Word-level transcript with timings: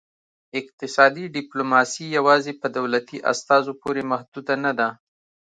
اقتصادي 0.59 1.25
ډیپلوماسي 1.35 2.05
یوازې 2.17 2.53
په 2.61 2.67
دولتي 2.77 3.17
استازو 3.31 3.71
پورې 3.81 4.01
محدوده 4.11 4.55
نه 4.65 4.71
ده 4.79 4.89